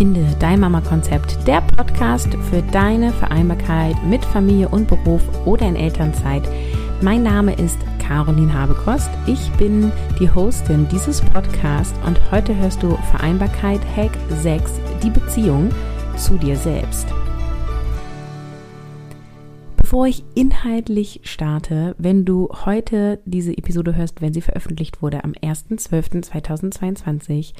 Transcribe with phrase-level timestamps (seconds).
[0.00, 6.42] Finde dein Mama-Konzept, der Podcast für deine Vereinbarkeit mit Familie und Beruf oder in Elternzeit.
[7.02, 9.10] Mein Name ist Caroline Habekost.
[9.26, 14.72] Ich bin die Hostin dieses Podcasts und heute hörst du Vereinbarkeit Hack 6,
[15.02, 15.68] die Beziehung
[16.16, 17.06] zu dir selbst.
[19.90, 25.32] Bevor ich inhaltlich starte, wenn du heute diese Episode hörst, wenn sie veröffentlicht wurde am
[25.32, 27.54] 1.12.2022,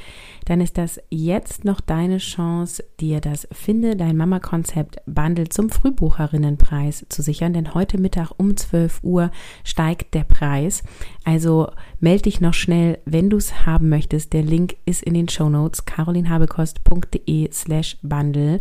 [0.45, 7.05] dann ist das jetzt noch deine Chance, dir das Finde dein Mama-Konzept Bundle zum Frühbucherinnenpreis
[7.09, 9.33] zu sichern, denn heute Mittag um 12 Uhr
[9.65, 10.85] steigt der Preis.
[11.25, 14.35] Also melde dich noch schnell, wenn du es haben möchtest.
[14.35, 18.61] Der Link ist in den Show Notes carolinhabekost.de slash Bundle.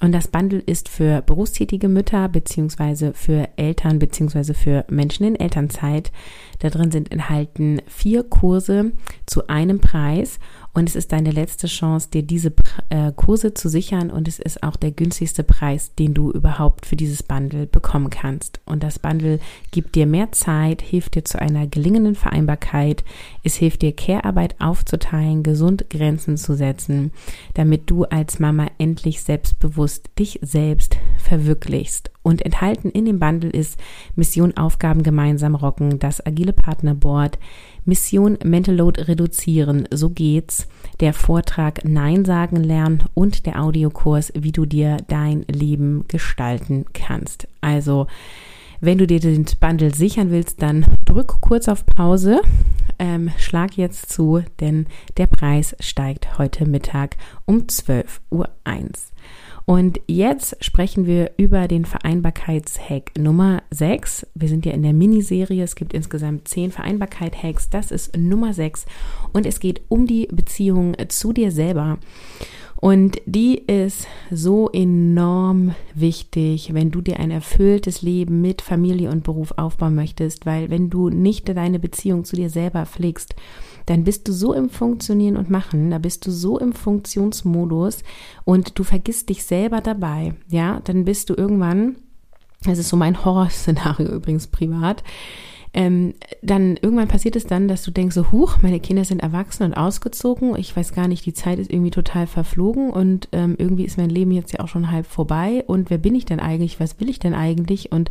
[0.00, 6.12] Und das Bundle ist für berufstätige Mütter beziehungsweise für Eltern beziehungsweise für Menschen in Elternzeit.
[6.60, 8.92] Da drin sind enthalten vier Kurse
[9.26, 10.38] zu einem Preis
[10.78, 12.52] und es ist deine letzte Chance, dir diese
[12.88, 16.94] äh, Kurse zu sichern und es ist auch der günstigste Preis, den du überhaupt für
[16.94, 18.60] dieses Bundle bekommen kannst.
[18.64, 19.40] Und das Bundle
[19.72, 23.02] gibt dir mehr Zeit, hilft dir zu einer gelingenden Vereinbarkeit,
[23.42, 27.10] es hilft dir Care-Arbeit aufzuteilen, gesund Grenzen zu setzen,
[27.54, 32.12] damit du als Mama endlich selbstbewusst dich selbst verwirklichst.
[32.28, 33.80] Und enthalten in dem Bundle ist
[34.14, 37.38] Mission Aufgaben gemeinsam rocken, das agile Partnerboard,
[37.86, 40.68] Mission Mental Load reduzieren, so geht's,
[41.00, 47.48] der Vortrag Nein sagen lernen und der Audiokurs, wie du dir dein Leben gestalten kannst.
[47.62, 48.08] Also,
[48.82, 52.42] wenn du dir den Bundle sichern willst, dann drück kurz auf Pause,
[52.98, 58.48] ähm, schlag jetzt zu, denn der Preis steigt heute Mittag um 12.01 Uhr.
[59.68, 64.26] Und jetzt sprechen wir über den Vereinbarkeitshack Nummer 6.
[64.34, 65.62] Wir sind ja in der Miniserie.
[65.62, 67.68] Es gibt insgesamt 10 Vereinbarkeit-Hacks.
[67.68, 68.86] Das ist Nummer 6.
[69.34, 71.98] Und es geht um die Beziehung zu dir selber.
[72.80, 79.24] Und die ist so enorm wichtig, wenn du dir ein erfülltes Leben mit Familie und
[79.24, 83.34] Beruf aufbauen möchtest, weil wenn du nicht deine Beziehung zu dir selber pflegst,
[83.86, 88.04] dann bist du so im Funktionieren und Machen, da bist du so im Funktionsmodus
[88.44, 91.96] und du vergisst dich selber dabei, ja, dann bist du irgendwann,
[92.62, 95.02] das ist so mein Horrorszenario übrigens privat,
[95.78, 99.62] ähm, dann irgendwann passiert es dann, dass du denkst so, huch, meine Kinder sind erwachsen
[99.62, 103.84] und ausgezogen, ich weiß gar nicht, die Zeit ist irgendwie total verflogen und ähm, irgendwie
[103.84, 106.80] ist mein Leben jetzt ja auch schon halb vorbei und wer bin ich denn eigentlich,
[106.80, 108.10] was will ich denn eigentlich und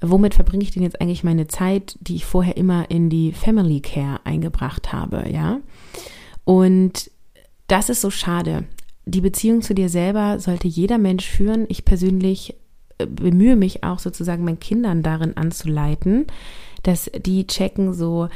[0.00, 3.80] womit verbringe ich denn jetzt eigentlich meine Zeit, die ich vorher immer in die Family
[3.80, 5.58] Care eingebracht habe, ja?
[6.44, 7.10] Und
[7.66, 8.62] das ist so schade.
[9.06, 11.66] Die Beziehung zu dir selber sollte jeder Mensch führen.
[11.68, 12.54] Ich persönlich
[12.98, 16.26] bemühe mich auch sozusagen meinen Kindern darin anzuleiten,
[16.82, 18.28] dass die checken so,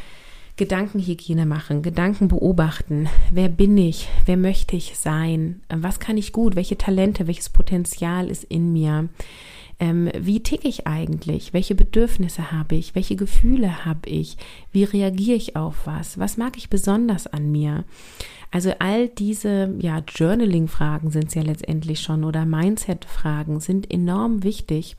[0.57, 3.11] Gedankenhygiene machen, Gedanken beobachten.
[3.31, 4.09] Wer bin ich?
[4.25, 5.61] Wer möchte ich sein?
[5.69, 6.57] Was kann ich gut?
[6.57, 9.11] Welche Talente, welches Potenzial ist in mir?
[9.79, 11.53] Ähm, wie ticke ich eigentlich?
[11.53, 12.95] Welche Bedürfnisse habe ich?
[12.95, 14.37] Welche Gefühle habe ich?
[14.73, 16.19] Wie reagiere ich auf was?
[16.19, 17.85] Was mag ich besonders an mir?
[18.51, 24.97] Also all diese ja, Journaling-Fragen sind es ja letztendlich schon oder Mindset-Fragen sind enorm wichtig,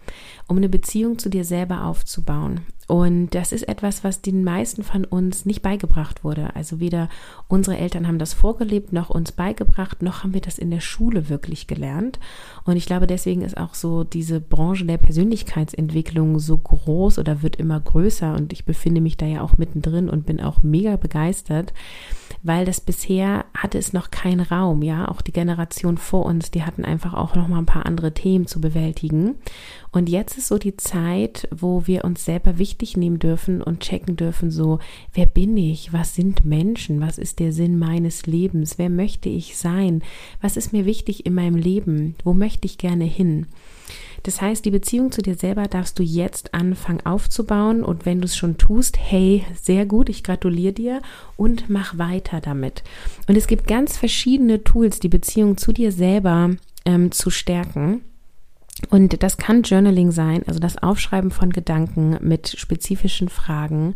[0.47, 2.61] um eine Beziehung zu dir selber aufzubauen.
[2.87, 6.55] Und das ist etwas, was den meisten von uns nicht beigebracht wurde.
[6.55, 7.09] Also weder
[7.49, 11.27] unsere Eltern haben das vorgelebt, noch uns beigebracht, noch haben wir das in der Schule
[11.27, 12.17] wirklich gelernt.
[12.63, 17.57] Und ich glaube, deswegen ist auch so diese Branche der Persönlichkeitsentwicklung so groß oder wird
[17.57, 18.33] immer größer.
[18.33, 21.73] Und ich befinde mich da ja auch mittendrin und bin auch mega begeistert,
[22.41, 24.81] weil das bisher hatte es noch keinen Raum.
[24.81, 28.13] Ja, auch die Generation vor uns, die hatten einfach auch noch mal ein paar andere
[28.13, 29.35] Themen zu bewältigen.
[29.91, 34.15] Und jetzt ist so die Zeit, wo wir uns selber wichtig nehmen dürfen und checken
[34.15, 34.79] dürfen, so,
[35.13, 35.93] wer bin ich?
[35.93, 37.01] Was sind Menschen?
[37.01, 38.77] Was ist der Sinn meines Lebens?
[38.77, 40.03] Wer möchte ich sein?
[40.41, 42.16] Was ist mir wichtig in meinem Leben?
[42.23, 43.47] Wo möchte ich gerne hin?
[44.23, 48.25] Das heißt, die Beziehung zu dir selber darfst du jetzt anfangen aufzubauen und wenn du
[48.25, 51.02] es schon tust, hey, sehr gut, ich gratuliere dir
[51.37, 52.84] und mach weiter damit.
[53.28, 56.52] Und es gibt ganz verschiedene Tools, die Beziehung zu dir selber
[56.85, 58.02] ähm, zu stärken.
[58.90, 63.96] Und das kann Journaling sein, also das Aufschreiben von Gedanken mit spezifischen Fragen.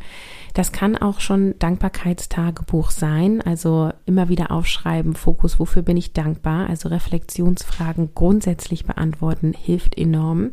[0.53, 6.67] Das kann auch schon Dankbarkeitstagebuch sein, also immer wieder aufschreiben, Fokus, wofür bin ich dankbar,
[6.67, 10.51] also Reflexionsfragen grundsätzlich beantworten, hilft enorm.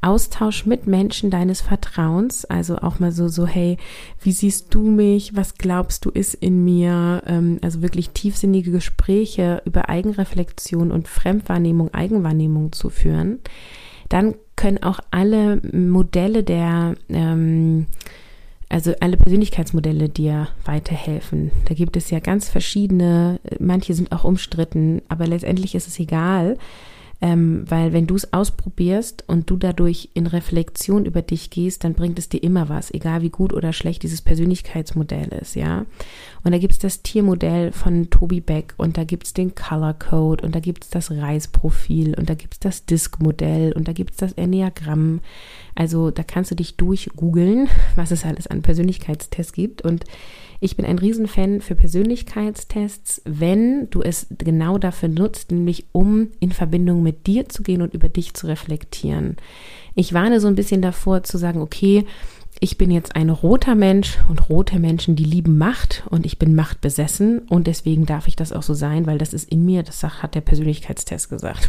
[0.00, 3.76] Austausch mit Menschen deines Vertrauens, also auch mal so, so, hey,
[4.20, 5.34] wie siehst du mich?
[5.34, 7.22] Was glaubst du ist in mir?
[7.26, 13.40] Ähm, also wirklich tiefsinnige Gespräche über Eigenreflexion und Fremdwahrnehmung, Eigenwahrnehmung zu führen.
[14.08, 17.86] Dann können auch alle Modelle der ähm,
[18.68, 21.52] also alle Persönlichkeitsmodelle dir weiterhelfen.
[21.66, 26.58] Da gibt es ja ganz verschiedene, manche sind auch umstritten, aber letztendlich ist es egal,
[27.20, 31.94] ähm, weil wenn du es ausprobierst und du dadurch in Reflexion über dich gehst, dann
[31.94, 35.86] bringt es dir immer was, egal wie gut oder schlecht dieses Persönlichkeitsmodell ist, ja.
[36.44, 39.94] Und da gibt es das Tiermodell von Toby Beck und da gibt es den Color
[39.94, 43.92] Code und da gibt es das Reisprofil und da gibt es das Disk-Modell und da
[43.92, 45.20] gibt es das Enneagramm.
[45.76, 50.04] Also da kannst du dich durchgoogeln, was es alles an Persönlichkeitstests gibt und
[50.58, 56.50] ich bin ein Riesenfan für Persönlichkeitstests, wenn du es genau dafür nutzt, nämlich um in
[56.50, 59.36] Verbindung mit dir zu gehen und über dich zu reflektieren.
[59.94, 62.06] Ich warne so ein bisschen davor zu sagen, okay,
[62.60, 66.54] ich bin jetzt ein roter Mensch und rote Menschen, die lieben Macht und ich bin
[66.54, 70.02] machtbesessen und deswegen darf ich das auch so sein, weil das ist in mir, das
[70.02, 71.68] hat der Persönlichkeitstest gesagt.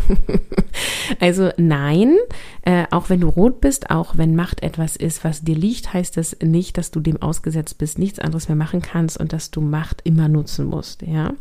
[1.20, 2.16] also nein,
[2.62, 6.16] äh, auch wenn du rot bist, auch wenn Macht etwas ist, was dir liegt, heißt
[6.16, 9.62] das nicht, dass du dem ausgesetzt bist, nichts anderes mehr machen kannst und dass du
[9.62, 11.34] Macht immer nutzen musst, ja,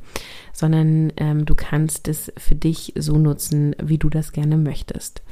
[0.52, 5.22] sondern ähm, du kannst es für dich so nutzen, wie du das gerne möchtest.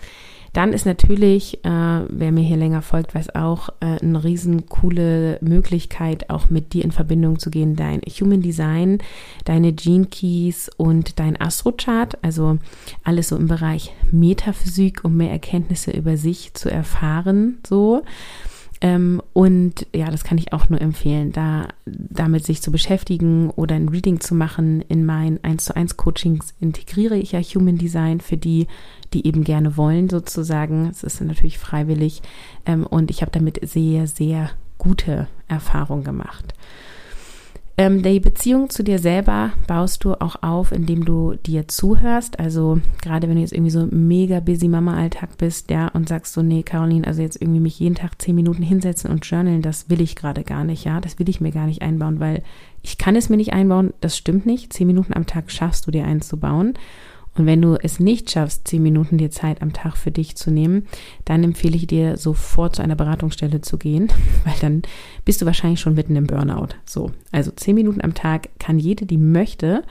[0.55, 1.69] Dann ist natürlich, äh,
[2.09, 6.85] wer mir hier länger folgt, weiß auch, äh, eine riesen coole Möglichkeit, auch mit dir
[6.85, 8.99] in Verbindung zu gehen, dein Human Design,
[9.45, 12.59] deine Gene Keys und dein Astrochart, also
[13.03, 18.03] alles so im Bereich Metaphysik, um mehr Erkenntnisse über sich zu erfahren, so.
[18.81, 23.77] Ähm, und ja, das kann ich auch nur empfehlen, da damit sich zu beschäftigen oder
[23.77, 24.83] ein Reading zu machen.
[24.83, 28.67] In meinen 1 zu 1 Coachings integriere ich ja Human Design für die,
[29.13, 30.89] die eben gerne wollen, sozusagen.
[30.91, 32.23] Es ist natürlich freiwillig.
[32.67, 36.55] Ähm, und ich habe damit sehr, sehr gute Erfahrungen gemacht.
[37.77, 42.39] Ähm, die Beziehung zu dir selber baust du auch auf, indem du dir zuhörst.
[42.39, 46.43] Also gerade wenn du jetzt irgendwie so mega busy Mama-Alltag bist, ja, und sagst so,
[46.43, 50.01] nee, Caroline, also jetzt irgendwie mich jeden Tag zehn Minuten hinsetzen und journalen, das will
[50.01, 52.45] ich gerade gar nicht, ja, das will ich mir gar nicht einbauen, weil
[52.83, 54.73] ich kann es mir nicht einbauen, das stimmt nicht.
[54.73, 56.75] Zehn Minuten am Tag schaffst du dir einzubauen.
[57.37, 60.51] Und wenn du es nicht schaffst, zehn Minuten dir Zeit am Tag für dich zu
[60.51, 60.87] nehmen,
[61.25, 64.09] dann empfehle ich dir, sofort zu einer Beratungsstelle zu gehen,
[64.45, 64.83] weil dann
[65.25, 66.69] bist du wahrscheinlich schon mitten im Burnout.
[66.85, 69.83] So, also zehn Minuten am Tag kann jede, die möchte,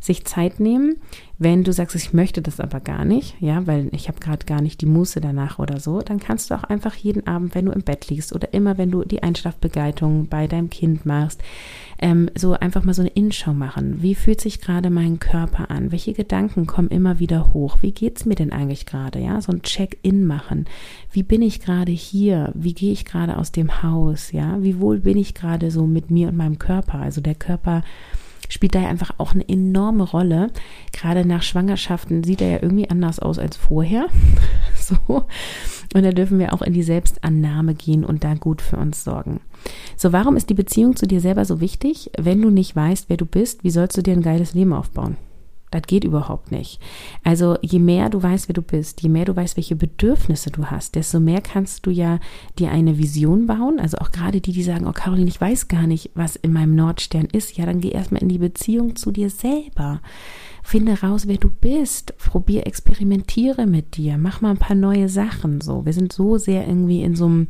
[0.00, 0.96] sich Zeit nehmen.
[1.38, 4.60] Wenn du sagst, ich möchte das aber gar nicht, ja, weil ich habe gerade gar
[4.60, 7.72] nicht die Muße danach oder so, dann kannst du auch einfach jeden Abend, wenn du
[7.72, 11.40] im Bett liegst oder immer, wenn du die Einschlafbegleitung bei deinem Kind machst,
[11.98, 14.02] ähm, so einfach mal so eine Innenschau machen.
[14.02, 15.90] Wie fühlt sich gerade mein Körper an?
[15.90, 17.78] Welche Gedanken kommen immer wieder hoch?
[17.80, 19.18] Wie geht's mir denn eigentlich gerade?
[19.18, 20.66] Ja, so ein Check-in machen.
[21.10, 22.52] Wie bin ich gerade hier?
[22.54, 24.32] Wie gehe ich gerade aus dem Haus?
[24.32, 26.98] Ja, wie wohl bin ich gerade so mit mir und meinem Körper?
[27.00, 27.82] Also der Körper
[28.48, 30.50] spielt da ja einfach auch eine enorme Rolle.
[30.92, 34.06] Gerade nach Schwangerschaften sieht er ja irgendwie anders aus als vorher.
[34.76, 35.24] so.
[35.94, 39.40] Und da dürfen wir auch in die Selbstannahme gehen und da gut für uns sorgen.
[39.96, 42.10] So, warum ist die Beziehung zu dir selber so wichtig?
[42.18, 45.16] Wenn du nicht weißt, wer du bist, wie sollst du dir ein geiles Leben aufbauen?
[45.72, 46.80] Das geht überhaupt nicht.
[47.24, 50.66] Also je mehr du weißt, wer du bist, je mehr du weißt, welche Bedürfnisse du
[50.66, 52.20] hast, desto mehr kannst du ja
[52.58, 53.80] dir eine Vision bauen.
[53.80, 56.74] Also auch gerade die, die sagen, oh Caroline, ich weiß gar nicht, was in meinem
[56.74, 57.56] Nordstern ist.
[57.56, 60.00] Ja, dann geh erstmal in die Beziehung zu dir selber.
[60.62, 62.16] Finde raus, wer du bist.
[62.18, 64.16] Probier, experimentiere mit dir.
[64.18, 65.60] Mach mal ein paar neue Sachen.
[65.60, 67.48] So, wir sind so sehr irgendwie in so einem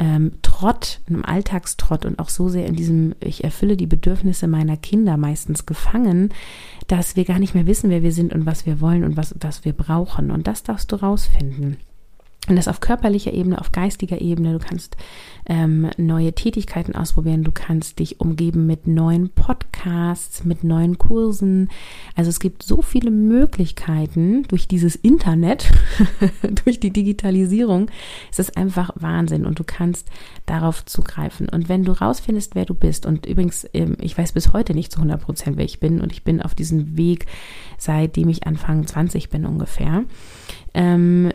[0.00, 4.78] ähm, Trott, einem Alltagstrott und auch so sehr in diesem, ich erfülle die Bedürfnisse meiner
[4.78, 6.30] Kinder meistens gefangen,
[6.88, 9.34] dass wir gar nicht mehr wissen, wer wir sind und was wir wollen und was,
[9.38, 10.30] was wir brauchen.
[10.30, 11.76] Und das darfst du rausfinden.
[12.48, 14.52] Und das auf körperlicher Ebene, auf geistiger Ebene.
[14.54, 14.96] Du kannst
[15.46, 17.44] ähm, neue Tätigkeiten ausprobieren.
[17.44, 21.68] Du kannst dich umgeben mit neuen Podcasts, mit neuen Kursen.
[22.16, 25.70] Also es gibt so viele Möglichkeiten durch dieses Internet,
[26.64, 27.90] durch die Digitalisierung.
[28.32, 30.08] Es ist einfach Wahnsinn und du kannst
[30.46, 31.48] darauf zugreifen.
[31.48, 34.92] Und wenn du rausfindest, wer du bist, und übrigens, ähm, ich weiß bis heute nicht
[34.92, 37.26] zu 100 Prozent, wer ich bin, und ich bin auf diesem Weg,
[37.76, 40.04] seitdem ich Anfang 20 bin ungefähr.
[40.72, 41.32] Ähm,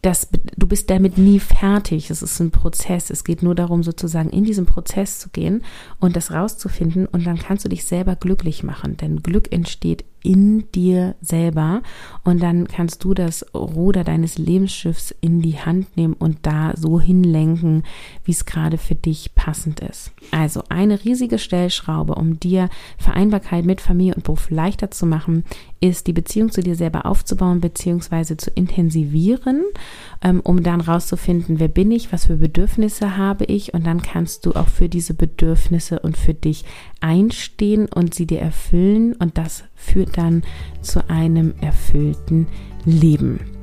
[0.00, 2.10] das, du bist damit nie fertig.
[2.10, 3.10] Es ist ein Prozess.
[3.10, 5.62] Es geht nur darum, sozusagen in diesen Prozess zu gehen
[5.98, 7.06] und das rauszufinden.
[7.06, 8.96] Und dann kannst du dich selber glücklich machen.
[8.96, 11.82] Denn Glück entsteht in dir selber
[12.24, 17.00] und dann kannst du das Ruder deines Lebensschiffs in die Hand nehmen und da so
[17.00, 17.84] hinlenken,
[18.24, 20.12] wie es gerade für dich passend ist.
[20.30, 25.44] Also eine riesige Stellschraube, um dir Vereinbarkeit mit Familie und Beruf leichter zu machen,
[25.80, 28.36] ist die Beziehung zu dir selber aufzubauen bzw.
[28.36, 29.64] zu intensivieren,
[30.22, 34.46] ähm, um dann rauszufinden, wer bin ich, was für Bedürfnisse habe ich und dann kannst
[34.46, 36.64] du auch für diese Bedürfnisse und für dich
[37.00, 40.42] einstehen und sie dir erfüllen und das führt dann
[40.80, 42.48] zu einem erfüllten
[42.84, 43.57] Leben.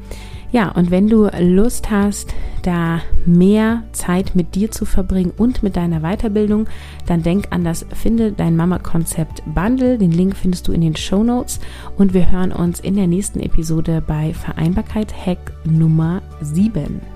[0.56, 5.76] Ja, und wenn du Lust hast, da mehr Zeit mit dir zu verbringen und mit
[5.76, 6.68] deiner Weiterbildung,
[7.06, 9.98] dann denk an das Finde dein Mama Konzept Bundle.
[9.98, 11.60] Den Link findest du in den Show Notes
[11.98, 17.15] und wir hören uns in der nächsten Episode bei Vereinbarkeit Hack Nummer 7.